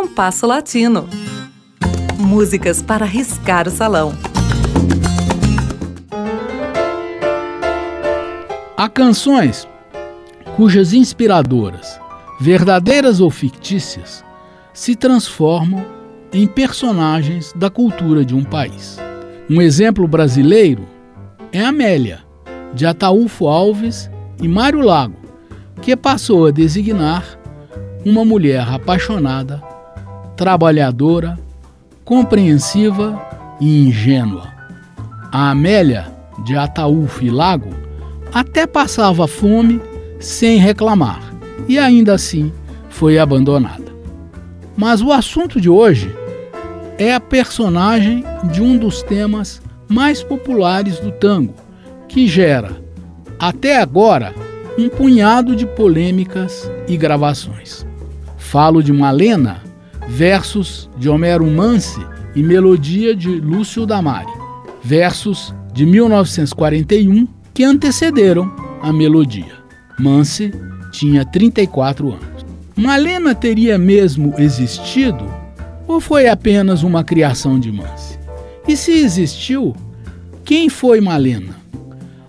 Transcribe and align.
Compasso 0.00 0.46
Latino. 0.46 1.06
Músicas 2.16 2.80
para 2.80 3.04
riscar 3.04 3.68
o 3.68 3.70
salão. 3.70 4.14
Há 8.78 8.88
canções 8.88 9.68
cujas 10.56 10.94
inspiradoras, 10.94 12.00
verdadeiras 12.40 13.20
ou 13.20 13.30
fictícias, 13.30 14.24
se 14.72 14.96
transformam 14.96 15.84
em 16.32 16.46
personagens 16.46 17.52
da 17.54 17.68
cultura 17.68 18.24
de 18.24 18.34
um 18.34 18.42
país. 18.42 18.96
Um 19.50 19.60
exemplo 19.60 20.08
brasileiro 20.08 20.88
é 21.52 21.62
Amélia, 21.62 22.20
de 22.72 22.86
Ataúfo 22.86 23.46
Alves 23.46 24.10
e 24.40 24.48
Mário 24.48 24.80
Lago, 24.80 25.18
que 25.82 25.94
passou 25.94 26.46
a 26.46 26.50
designar 26.50 27.38
uma 28.02 28.24
mulher 28.24 28.66
apaixonada, 28.66 29.62
trabalhadora, 30.40 31.38
compreensiva 32.02 33.20
e 33.60 33.86
ingênua. 33.86 34.48
A 35.30 35.50
Amélia, 35.50 36.06
de 36.42 36.56
Ataúfo 36.56 37.22
e 37.22 37.28
Lago, 37.28 37.68
até 38.32 38.66
passava 38.66 39.28
fome 39.28 39.82
sem 40.18 40.58
reclamar 40.58 41.20
e 41.68 41.78
ainda 41.78 42.14
assim 42.14 42.50
foi 42.88 43.18
abandonada. 43.18 43.92
Mas 44.74 45.02
o 45.02 45.12
assunto 45.12 45.60
de 45.60 45.68
hoje 45.68 46.10
é 46.96 47.12
a 47.12 47.20
personagem 47.20 48.24
de 48.50 48.62
um 48.62 48.78
dos 48.78 49.02
temas 49.02 49.60
mais 49.86 50.22
populares 50.22 50.98
do 51.00 51.12
tango, 51.12 51.52
que 52.08 52.26
gera, 52.26 52.80
até 53.38 53.76
agora, 53.76 54.34
um 54.78 54.88
punhado 54.88 55.54
de 55.54 55.66
polêmicas 55.66 56.70
e 56.88 56.96
gravações. 56.96 57.84
Falo 58.38 58.82
de 58.82 58.90
Malena, 58.90 59.68
versos 60.10 60.90
de 60.98 61.08
Homero 61.08 61.46
Mansi 61.46 62.04
e 62.34 62.42
melodia 62.42 63.14
de 63.14 63.28
Lúcio 63.28 63.86
Damari, 63.86 64.26
versos 64.82 65.54
de 65.72 65.86
1941 65.86 67.28
que 67.54 67.62
antecederam 67.62 68.52
a 68.82 68.92
melodia. 68.92 69.52
Mansi 69.98 70.52
tinha 70.90 71.24
34 71.24 72.08
anos. 72.08 72.44
Malena 72.76 73.36
teria 73.36 73.78
mesmo 73.78 74.34
existido 74.36 75.24
ou 75.86 76.00
foi 76.00 76.28
apenas 76.28 76.82
uma 76.82 77.04
criação 77.04 77.58
de 77.60 77.70
Mansi? 77.70 78.18
E 78.66 78.76
se 78.76 78.90
existiu, 78.90 79.76
quem 80.44 80.68
foi 80.68 81.00
Malena? 81.00 81.54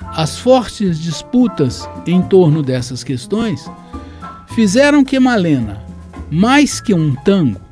As 0.00 0.36
fortes 0.36 0.98
disputas 0.98 1.88
em 2.06 2.22
torno 2.22 2.60
dessas 2.60 3.04
questões 3.04 3.70
fizeram 4.48 5.04
que 5.04 5.20
Malena, 5.20 5.80
mais 6.28 6.80
que 6.80 6.92
um 6.92 7.14
tango, 7.14 7.67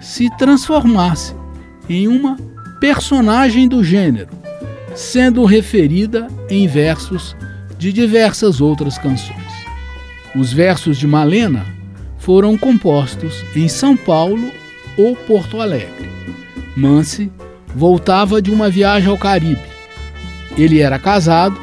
se 0.00 0.28
transformasse 0.36 1.34
em 1.88 2.08
uma 2.08 2.36
personagem 2.80 3.68
do 3.68 3.82
gênero, 3.82 4.30
sendo 4.94 5.44
referida 5.44 6.28
em 6.48 6.66
versos 6.66 7.36
de 7.78 7.92
diversas 7.92 8.60
outras 8.60 8.98
canções. 8.98 9.36
Os 10.34 10.52
versos 10.52 10.98
de 10.98 11.06
Malena 11.06 11.64
foram 12.18 12.56
compostos 12.58 13.44
em 13.56 13.68
São 13.68 13.96
Paulo 13.96 14.50
ou 14.96 15.16
Porto 15.16 15.60
Alegre. 15.60 16.08
Mance 16.76 17.30
voltava 17.74 18.42
de 18.42 18.50
uma 18.50 18.68
viagem 18.68 19.08
ao 19.08 19.18
Caribe. 19.18 19.62
Ele 20.56 20.80
era 20.80 20.98
casado 20.98 21.58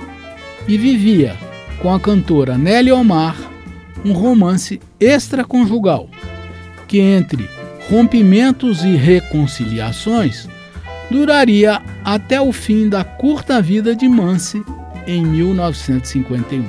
e 0.68 0.78
vivia 0.78 1.36
com 1.82 1.94
a 1.94 2.00
cantora 2.00 2.58
Nelly 2.58 2.92
Omar 2.92 3.36
um 4.04 4.14
romance 4.14 4.80
extraconjugal 5.00 6.10
que, 6.88 7.00
entre 7.00 7.50
rompimentos 7.90 8.84
e 8.84 8.96
reconciliações, 8.96 10.48
duraria 11.10 11.82
até 12.04 12.42
o 12.42 12.52
fim 12.52 12.90
da 12.90 13.04
curta 13.04 13.62
vida 13.62 13.96
de 13.96 14.08
Mance 14.08 14.64
em 15.08 15.26
1951. 15.26 16.66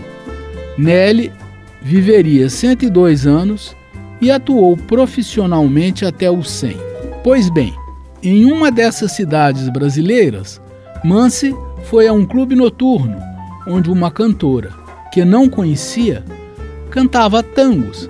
Nelly 0.76 1.32
viveria 1.80 2.50
102 2.50 3.26
anos 3.26 3.74
e 4.20 4.30
atuou 4.30 4.76
profissionalmente 4.76 6.04
até 6.04 6.30
os 6.30 6.50
100. 6.50 6.76
Pois 7.22 7.48
bem, 7.48 7.74
em 8.22 8.44
uma 8.44 8.70
dessas 8.70 9.12
cidades 9.12 9.68
brasileiras, 9.68 10.60
Mance 11.04 11.54
foi 11.84 12.06
a 12.06 12.12
um 12.12 12.26
clube 12.26 12.54
noturno 12.54 13.16
onde 13.66 13.90
uma 13.90 14.10
cantora 14.10 14.70
que 15.12 15.24
não 15.24 15.48
conhecia 15.48 16.24
cantava 16.90 17.42
tangos, 17.42 18.08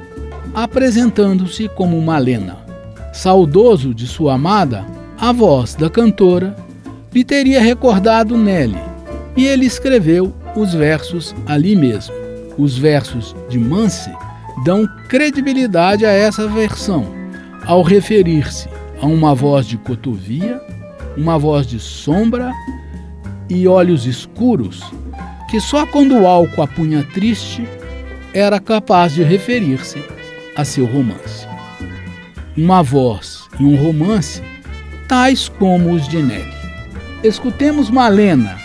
apresentando-se 0.55 1.69
como 1.69 2.01
Malena. 2.01 2.66
Saudoso 3.17 3.95
de 3.95 4.07
sua 4.07 4.35
amada, 4.35 4.85
a 5.19 5.33
voz 5.33 5.75
da 5.75 5.89
cantora 5.89 6.55
lhe 7.15 7.25
teria 7.25 7.63
recordado 7.63 8.37
Nelly 8.37 8.77
e 9.35 9.47
ele 9.47 9.65
escreveu 9.65 10.35
os 10.55 10.75
versos 10.75 11.35
ali 11.47 11.75
mesmo. 11.75 12.15
Os 12.59 12.77
versos 12.77 13.35
de 13.49 13.59
Mance 13.59 14.11
dão 14.67 14.87
credibilidade 15.09 16.05
a 16.05 16.11
essa 16.11 16.47
versão 16.47 17.07
ao 17.65 17.81
referir-se 17.81 18.69
a 19.01 19.07
uma 19.07 19.35
voz 19.35 19.67
de 19.67 19.79
cotovia, 19.79 20.61
uma 21.17 21.39
voz 21.39 21.67
de 21.67 21.81
sombra 21.81 22.53
e 23.49 23.67
olhos 23.67 24.05
escuros 24.05 24.83
que 25.51 25.59
só 25.59 25.87
quando 25.87 26.15
o 26.15 26.27
álcool 26.27 26.61
a 26.61 26.67
punha 26.67 27.03
triste 27.15 27.67
era 28.35 28.61
capaz 28.61 29.15
de 29.15 29.23
referir-se 29.23 30.05
a 30.55 30.67
seu 30.67 30.85
romance. 30.85 31.46
Uma 32.57 32.83
voz 32.83 33.45
e 33.61 33.65
um 33.65 33.77
romance 33.77 34.43
tais 35.07 35.47
como 35.47 35.93
os 35.93 36.09
de 36.09 36.23
Nelly. 36.23 36.55
Escutemos 37.23 37.91
Malena, 37.91 38.57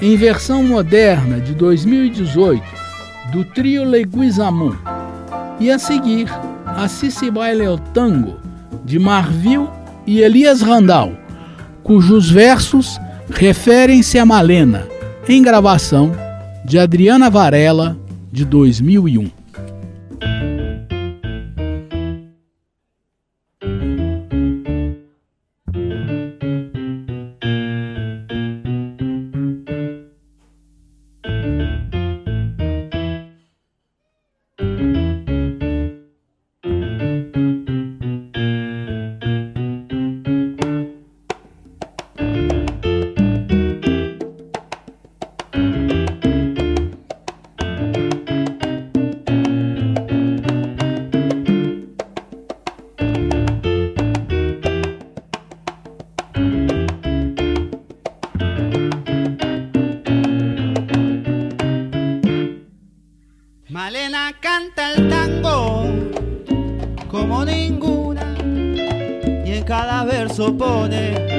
em 0.00 0.16
versão 0.16 0.62
moderna 0.62 1.40
de 1.40 1.52
2018, 1.54 2.62
do 3.32 3.44
trio 3.44 3.82
Leguizamon, 3.82 4.76
e 5.58 5.68
a 5.68 5.80
seguir, 5.80 6.28
a 6.64 6.86
Cici 6.86 7.28
Baile 7.28 7.66
o 7.66 7.76
Tango, 7.76 8.36
de 8.84 9.00
Marvil 9.00 9.68
e 10.06 10.20
Elias 10.20 10.60
Randall, 10.60 11.12
cujos 11.82 12.30
versos 12.30 13.00
referem-se 13.28 14.16
a 14.16 14.24
Malena, 14.24 14.86
em 15.28 15.42
gravação 15.42 16.12
de 16.64 16.78
Adriana 16.78 17.28
Varela, 17.28 17.98
de 18.30 18.44
2001. 18.44 19.39
opone 70.40 71.29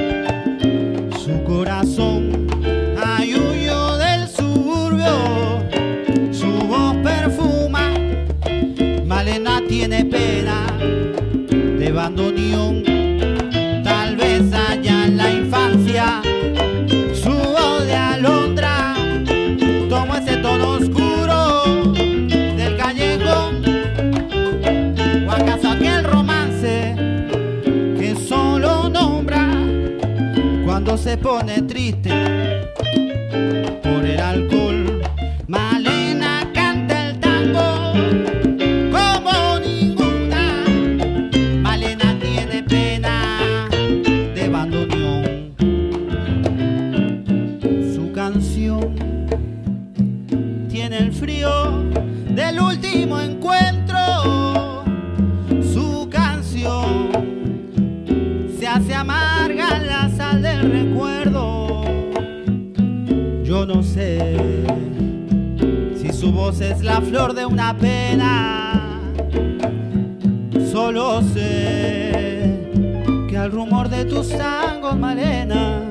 se 30.96 31.16
pone 31.16 31.62
triste 31.62 32.10
por 33.82 34.04
el 34.04 34.20
alcohol. 34.20 35.02
Malena 35.46 36.50
canta 36.52 37.08
el 37.08 37.18
tango 37.18 37.92
como 38.90 39.58
ninguna. 39.60 40.64
Malena 41.62 42.18
tiene 42.20 42.62
pena 42.62 43.68
de 44.34 44.48
bandoneón. 44.48 45.54
Su 47.94 48.12
canción 48.12 48.94
tiene 50.68 50.98
el 50.98 51.12
frío 51.12 51.84
del 52.34 52.60
último 52.60 53.18
encuentro. 53.18 53.81
No 63.74 63.82
sé 63.82 64.36
si 65.96 66.12
su 66.12 66.32
voz 66.32 66.60
es 66.60 66.82
la 66.82 67.00
flor 67.00 67.34
de 67.34 67.46
una 67.46 67.76
pena. 67.76 69.00
Solo 70.70 71.22
sé 71.22 72.68
que 73.28 73.36
al 73.36 73.50
rumor 73.50 73.88
de 73.88 74.04
tus 74.04 74.28
tangos, 74.28 74.96
Malena, 74.96 75.82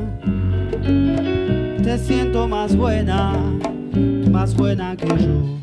te 1.83 1.97
siento 1.97 2.47
más 2.47 2.75
buena, 2.75 3.33
más 4.29 4.55
buena 4.55 4.95
que 4.95 5.07
yo. 5.07 5.60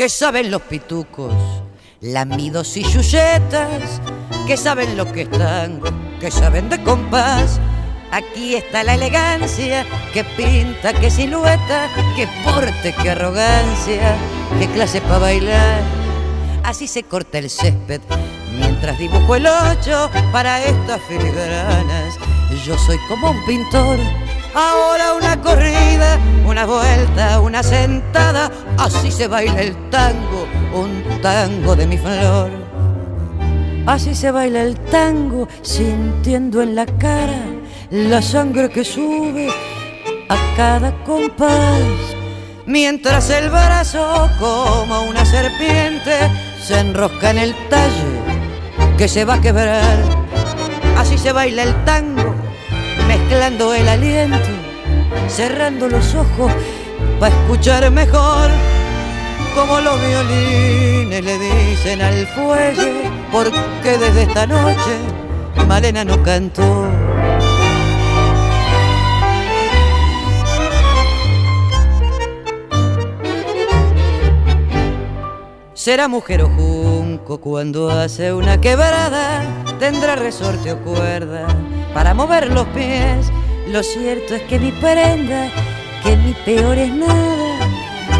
¿Qué 0.00 0.08
saben 0.08 0.50
los 0.50 0.62
pitucos, 0.62 1.34
lamidos 2.00 2.74
y 2.78 2.84
chuchetas, 2.84 4.00
que 4.46 4.56
saben 4.56 4.96
lo 4.96 5.12
que 5.12 5.20
están, 5.20 5.78
que 6.18 6.30
saben 6.30 6.70
de 6.70 6.82
compás. 6.82 7.60
Aquí 8.10 8.54
está 8.54 8.82
la 8.82 8.94
elegancia, 8.94 9.84
que 10.14 10.24
pinta, 10.24 10.94
que 10.94 11.10
silueta, 11.10 11.90
que 12.16 12.26
porte, 12.42 12.94
que 12.94 13.10
arrogancia, 13.10 14.16
que 14.58 14.68
clase 14.68 15.02
para 15.02 15.18
bailar. 15.18 15.82
Así 16.64 16.86
se 16.86 17.02
corta 17.02 17.36
el 17.36 17.50
césped 17.50 18.00
mientras 18.58 18.98
dibujo 18.98 19.36
el 19.36 19.46
ocho 19.48 20.10
para 20.32 20.64
estas 20.64 20.98
filigranas. 21.08 22.14
Yo 22.64 22.78
soy 22.78 22.96
como 23.06 23.32
un 23.32 23.44
pintor 23.44 23.98
Ahora 24.54 25.14
una 25.14 25.40
corrida, 25.40 26.18
una 26.44 26.66
vuelta, 26.66 27.40
una 27.40 27.62
sentada, 27.62 28.50
así 28.78 29.12
se 29.12 29.28
baila 29.28 29.60
el 29.60 29.90
tango, 29.90 30.46
un 30.74 31.20
tango 31.22 31.76
de 31.76 31.86
mi 31.86 31.96
flor. 31.96 32.50
Así 33.86 34.14
se 34.14 34.32
baila 34.32 34.62
el 34.62 34.76
tango, 34.76 35.46
sintiendo 35.62 36.62
en 36.62 36.74
la 36.74 36.86
cara 36.86 37.44
la 37.90 38.20
sangre 38.22 38.70
que 38.70 38.84
sube 38.84 39.48
a 40.28 40.36
cada 40.56 40.92
compás. 41.04 41.80
Mientras 42.66 43.30
el 43.30 43.50
brazo, 43.50 44.28
como 44.40 45.02
una 45.02 45.24
serpiente, 45.24 46.12
se 46.60 46.78
enrosca 46.78 47.30
en 47.30 47.38
el 47.38 47.54
talle 47.68 48.96
que 48.98 49.06
se 49.06 49.24
va 49.24 49.34
a 49.34 49.40
quebrar. 49.40 49.98
Así 50.96 51.16
se 51.18 51.32
baila 51.32 51.62
el 51.62 51.84
tango 51.84 52.39
mezclando 53.30 53.72
el 53.74 53.88
aliento, 53.88 54.50
cerrando 55.28 55.86
los 55.86 56.16
ojos 56.16 56.50
para 57.20 57.32
escuchar 57.32 57.88
mejor 57.92 58.50
como 59.54 59.80
los 59.80 60.00
violines 60.00 61.24
le 61.24 61.38
dicen 61.38 62.02
al 62.02 62.26
fuelle, 62.26 63.08
porque 63.30 63.98
desde 63.98 64.22
esta 64.24 64.48
noche 64.48 64.98
Malena 65.68 66.04
no 66.04 66.20
cantó. 66.24 66.88
Será 75.72 76.08
mujer 76.08 76.42
o 76.42 76.48
junco 76.48 77.40
cuando 77.40 77.90
hace 77.90 78.32
una 78.32 78.60
quebrada, 78.60 79.44
tendrá 79.78 80.16
resorte 80.16 80.72
o 80.72 80.78
cuerda 80.78 81.46
para 81.94 82.14
mover 82.14 82.52
los 82.52 82.66
pies. 82.68 83.30
Lo 83.68 83.82
cierto 83.82 84.34
es 84.34 84.42
que 84.42 84.58
mi 84.58 84.72
prenda, 84.72 85.48
que 86.02 86.16
mi 86.16 86.34
peor 86.44 86.78
es 86.78 86.92
nada. 86.92 87.68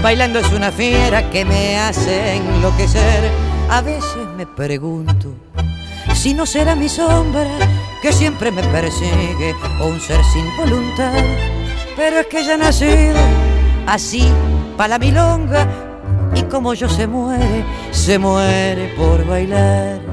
Bailando 0.02 0.38
es 0.38 0.50
una 0.52 0.70
fiera 0.70 1.28
que 1.30 1.44
me 1.44 1.78
hace 1.78 2.36
enloquecer. 2.36 3.30
A 3.68 3.80
veces 3.82 4.26
me 4.36 4.46
pregunto 4.46 5.34
si 6.14 6.34
no 6.34 6.44
será 6.44 6.74
mi 6.74 6.88
sombra 6.88 7.48
que 8.02 8.12
siempre 8.12 8.50
me 8.50 8.62
persigue 8.64 9.54
o 9.80 9.86
un 9.86 10.00
ser 10.00 10.20
sin 10.24 10.56
voluntad. 10.56 11.12
Pero 11.96 12.20
es 12.20 12.26
que 12.26 12.44
ya 12.44 12.56
nacido 12.56 13.18
así, 13.86 14.30
para 14.76 14.88
la 14.88 14.98
milonga, 14.98 15.66
y 16.34 16.42
como 16.44 16.74
yo 16.74 16.88
se 16.88 17.06
muere, 17.06 17.64
se 17.90 18.18
muere 18.18 18.88
por 18.96 19.26
bailar. 19.26 20.09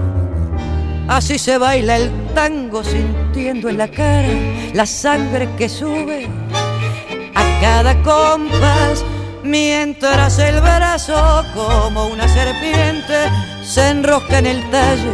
Así 1.08 1.38
se 1.40 1.58
baila 1.58 1.96
el 1.96 2.12
tango 2.36 2.84
sintiendo 2.84 3.70
en 3.70 3.78
la 3.78 3.88
cara 3.88 4.28
la 4.74 4.86
sangre 4.86 5.48
que 5.58 5.70
sube 5.70 6.28
a 7.34 7.62
cada 7.62 7.96
compás, 8.04 9.06
mientras 9.42 10.38
el 10.40 10.60
brazo 10.60 11.46
como 11.54 12.08
una 12.08 12.28
serpiente 12.28 13.32
se 13.64 13.90
enrosca 13.90 14.40
en 14.40 14.48
el 14.48 14.70
talle 14.70 15.14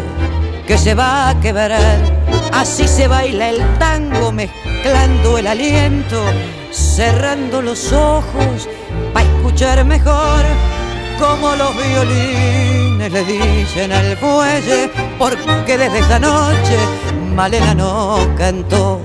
que 0.67 0.77
se 0.79 0.95
va 0.95 1.29
a 1.29 1.39
quebrar. 1.39 1.99
Así 2.51 2.87
se 2.87 3.07
baila 3.07 3.49
el 3.49 3.61
tango 3.77 4.31
mezclando 4.31 5.37
el 5.37 5.45
aliento, 5.45 6.23
cerrando 6.71 7.61
los 7.61 7.93
ojos 7.93 8.67
para 9.13 9.27
escuchar 9.27 9.85
mejor 9.85 10.43
como 11.19 11.55
los 11.55 11.75
violines 11.77 12.82
le 13.09 13.23
dicen 13.25 13.91
al 13.91 14.15
fuelle, 14.17 14.89
porque 15.17 15.77
desde 15.77 15.99
esa 15.99 16.19
noche 16.19 16.77
Malena 17.35 17.73
no 17.73 18.17
cantó. 18.37 19.01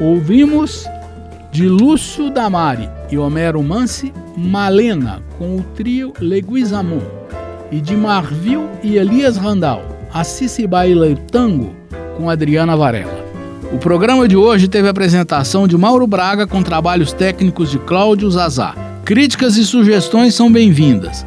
Ouvimos 0.00 0.86
de 1.50 1.66
Lúcio 1.66 2.30
Damari 2.30 2.88
e 3.10 3.18
Homero 3.18 3.62
Mansi, 3.62 4.12
Malena, 4.36 5.22
com 5.38 5.56
o 5.56 5.62
trio 5.74 6.12
Leguizamon, 6.20 7.02
e 7.72 7.80
de 7.80 7.96
Marvil 7.96 8.68
e 8.82 8.96
Elias 8.96 9.36
Randall, 9.36 9.82
Assis 10.12 10.52
se 10.52 10.66
baila 10.66 11.14
tango, 11.30 11.74
com 12.16 12.30
Adriana 12.30 12.76
Varela. 12.76 13.26
O 13.72 13.78
programa 13.78 14.26
de 14.26 14.36
hoje 14.36 14.68
teve 14.68 14.88
a 14.88 14.90
apresentação 14.90 15.68
de 15.68 15.76
Mauro 15.76 16.06
Braga 16.06 16.46
com 16.46 16.62
trabalhos 16.62 17.12
técnicos 17.12 17.70
de 17.70 17.78
Cláudio 17.78 18.30
Zazá. 18.30 18.74
Críticas 19.04 19.56
e 19.56 19.64
sugestões 19.64 20.34
são 20.34 20.50
bem-vindas. 20.50 21.26